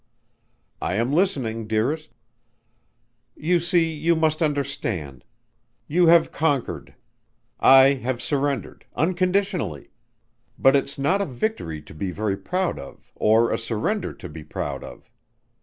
"I 0.81 0.95
am 0.95 1.13
listening, 1.13 1.67
dearest." 1.67 2.09
"You 3.35 3.59
see 3.59 3.93
you 3.93 4.15
must 4.15 4.41
understand. 4.41 5.23
You 5.87 6.07
have 6.07 6.31
conquered. 6.31 6.95
I 7.59 7.93
have 8.01 8.19
surrendered 8.19 8.85
unconditionally. 8.95 9.91
But 10.57 10.75
it's 10.75 10.97
not 10.97 11.21
a 11.21 11.25
victory 11.27 11.83
to 11.83 11.93
be 11.93 12.09
very 12.09 12.35
proud 12.35 12.79
of 12.79 13.11
or 13.13 13.51
a 13.51 13.59
surrender 13.59 14.11
to 14.11 14.27
be 14.27 14.43
proud 14.43 14.83
of. 14.83 15.07